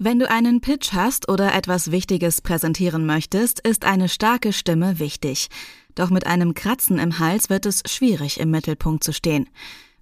[0.00, 5.48] Wenn du einen Pitch hast oder etwas Wichtiges präsentieren möchtest, ist eine starke Stimme wichtig.
[5.96, 9.48] Doch mit einem Kratzen im Hals wird es schwierig, im Mittelpunkt zu stehen.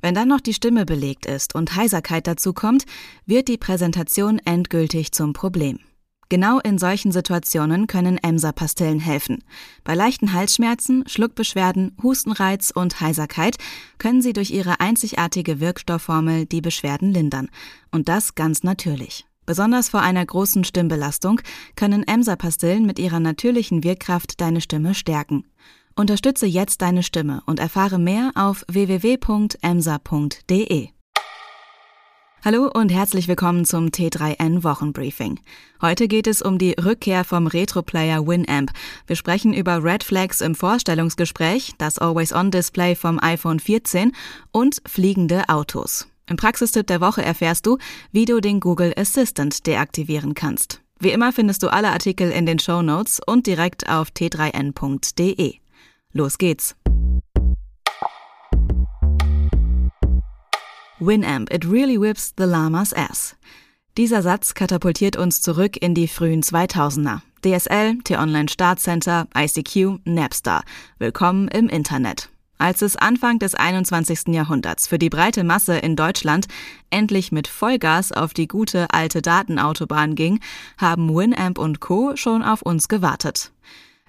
[0.03, 2.85] Wenn dann noch die Stimme belegt ist und Heiserkeit dazu kommt,
[3.24, 5.79] wird die Präsentation endgültig zum Problem.
[6.29, 9.45] Genau in solchen Situationen können Emser-Pastillen helfen.
[9.83, 13.57] Bei leichten Halsschmerzen, Schluckbeschwerden, Hustenreiz und Heiserkeit
[13.97, 17.49] können sie durch ihre einzigartige Wirkstoffformel die Beschwerden lindern.
[17.91, 19.25] Und das ganz natürlich.
[19.47, 21.41] Besonders vor einer großen Stimmbelastung
[21.77, 25.45] können Emser-Pastillen mit ihrer natürlichen Wirkkraft deine Stimme stärken.
[25.95, 29.29] Unterstütze jetzt deine Stimme und erfahre mehr auf www.emsa.de.
[32.45, 35.41] Hallo und herzlich willkommen zum T3N Wochenbriefing.
[35.81, 38.73] Heute geht es um die Rückkehr vom Retro-Player Winamp.
[39.06, 44.12] Wir sprechen über Red Flags im Vorstellungsgespräch, das Always-On-Display vom iPhone 14
[44.53, 46.06] und fliegende Autos.
[46.28, 47.78] Im Praxistipp der Woche erfährst du,
[48.11, 50.80] wie du den Google Assistant deaktivieren kannst.
[50.98, 55.55] Wie immer findest du alle Artikel in den Show Notes und direkt auf t3n.de.
[56.12, 56.75] Los geht's!
[60.98, 63.36] Winamp, it really whips the llama's ass.
[63.97, 67.20] Dieser Satz katapultiert uns zurück in die frühen 2000er.
[67.45, 70.62] DSL, T-Online Startcenter, ICQ, Napster.
[70.98, 72.31] Willkommen im Internet.
[72.59, 74.29] Als es Anfang des 21.
[74.29, 76.47] Jahrhunderts für die breite Masse in Deutschland
[76.89, 80.41] endlich mit Vollgas auf die gute alte Datenautobahn ging,
[80.79, 82.17] haben Winamp und Co.
[82.17, 83.53] schon auf uns gewartet.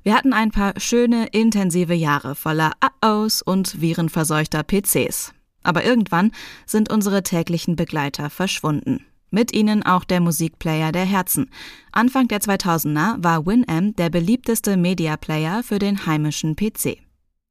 [0.04, 5.34] Wir hatten ein paar schöne, intensive Jahre voller A-Os und virenverseuchter PCs.
[5.64, 6.32] Aber irgendwann
[6.66, 9.06] sind unsere täglichen Begleiter verschwunden.
[9.30, 11.50] Mit ihnen auch der Musikplayer der Herzen.
[11.92, 17.07] Anfang der 2000er war Winamp der beliebteste Media Player für den heimischen PC.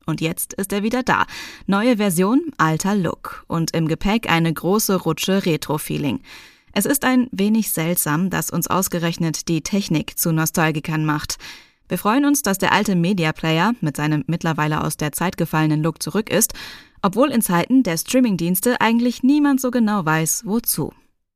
[0.06, 1.26] Und jetzt ist er wieder da.
[1.66, 6.20] Neue Version, alter Look und im Gepäck eine große Rutsche Retro-Feeling.
[6.72, 11.38] Es ist ein wenig seltsam, dass uns ausgerechnet die Technik zu Nostalgikern macht.
[11.88, 15.82] Wir freuen uns, dass der alte Media Player mit seinem mittlerweile aus der Zeit gefallenen
[15.82, 16.54] Look zurück ist,
[17.02, 20.92] obwohl in Zeiten der Streamingdienste eigentlich niemand so genau weiß, wozu.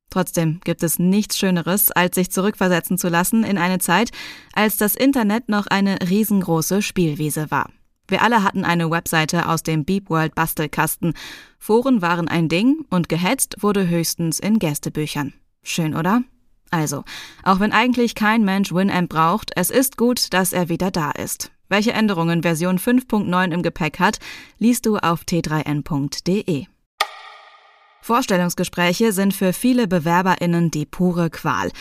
[0.09, 4.11] Trotzdem gibt es nichts Schöneres, als sich zurückversetzen zu lassen in eine Zeit,
[4.53, 7.69] als das Internet noch eine riesengroße Spielwiese war.
[8.11, 11.13] Wir alle hatten eine Webseite aus dem Beep World Bastelkasten.
[11.57, 15.33] Foren waren ein Ding und gehetzt wurde höchstens in Gästebüchern.
[15.63, 16.21] Schön, oder?
[16.71, 17.05] Also,
[17.43, 21.51] auch wenn eigentlich kein Mensch Winamp braucht, es ist gut, dass er wieder da ist.
[21.69, 24.19] Welche Änderungen Version 5.9 im Gepäck hat,
[24.59, 26.65] liest du auf t3n.de.
[28.01, 31.71] Vorstellungsgespräche sind für viele BewerberInnen die pure Qual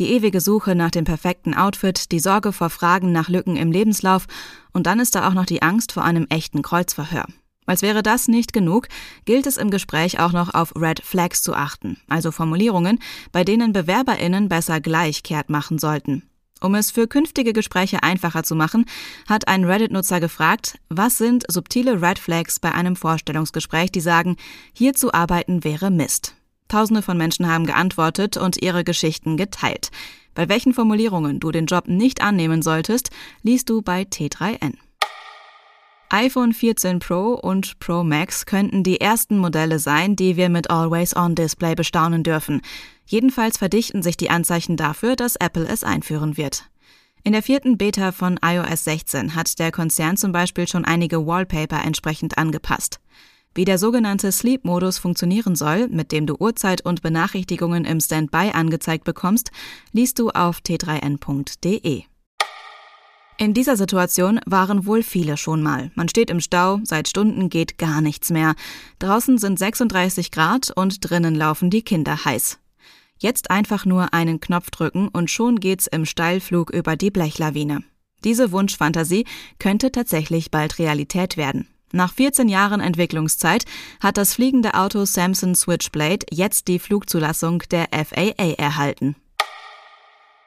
[0.00, 4.26] die ewige Suche nach dem perfekten Outfit, die Sorge vor Fragen nach Lücken im Lebenslauf
[4.72, 7.26] und dann ist da auch noch die Angst vor einem echten Kreuzverhör.
[7.66, 8.88] Als wäre das nicht genug,
[9.26, 12.98] gilt es im Gespräch auch noch auf Red Flags zu achten, also Formulierungen,
[13.30, 16.29] bei denen BewerberInnen besser gleich kehrt machen sollten.
[16.62, 18.84] Um es für künftige Gespräche einfacher zu machen,
[19.26, 24.36] hat ein Reddit-Nutzer gefragt, was sind subtile Red Flags bei einem Vorstellungsgespräch, die sagen,
[24.74, 26.34] hier zu arbeiten wäre Mist.
[26.68, 29.90] Tausende von Menschen haben geantwortet und ihre Geschichten geteilt.
[30.34, 33.10] Bei welchen Formulierungen du den Job nicht annehmen solltest,
[33.42, 34.74] liest du bei T3N.
[36.12, 41.76] iPhone 14 Pro und Pro Max könnten die ersten Modelle sein, die wir mit Always-On-Display
[41.76, 42.62] bestaunen dürfen.
[43.06, 46.64] Jedenfalls verdichten sich die Anzeichen dafür, dass Apple es einführen wird.
[47.22, 51.84] In der vierten Beta von iOS 16 hat der Konzern zum Beispiel schon einige Wallpaper
[51.84, 52.98] entsprechend angepasst.
[53.54, 59.04] Wie der sogenannte Sleep-Modus funktionieren soll, mit dem du Uhrzeit und Benachrichtigungen im Standby angezeigt
[59.04, 59.52] bekommst,
[59.92, 62.02] liest du auf t3n.de.
[63.40, 65.90] In dieser Situation waren wohl viele schon mal.
[65.94, 68.54] Man steht im Stau, seit Stunden geht gar nichts mehr.
[68.98, 72.58] Draußen sind 36 Grad und drinnen laufen die Kinder heiß.
[73.16, 77.82] Jetzt einfach nur einen Knopf drücken und schon geht's im Steilflug über die Blechlawine.
[78.24, 79.24] Diese Wunschfantasie
[79.58, 81.66] könnte tatsächlich bald Realität werden.
[81.92, 83.64] Nach 14 Jahren Entwicklungszeit
[84.00, 89.16] hat das fliegende Auto Samsung Switchblade jetzt die Flugzulassung der FAA erhalten.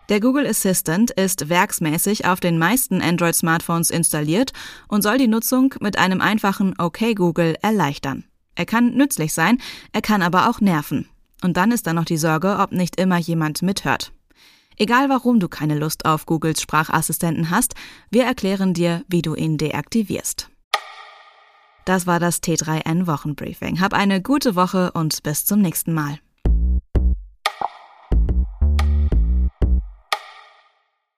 [0.09, 4.52] Der Google Assistant ist werksmäßig auf den meisten Android-Smartphones installiert
[4.90, 8.26] und soll die Nutzung mit einem einfachen OK Google erleichtern.
[8.55, 9.59] Er kann nützlich sein,
[9.94, 11.08] er kann aber auch nerven.
[11.41, 14.11] Und dann ist da noch die Sorge, ob nicht immer jemand mithört.
[14.78, 17.76] Egal warum du keine Lust auf Googles Sprachassistenten hast,
[18.09, 20.49] wir erklären dir, wie du ihn deaktivierst.
[21.85, 23.82] Das war das T3N Wochenbriefing.
[23.82, 26.20] Hab eine gute Woche und bis zum nächsten Mal.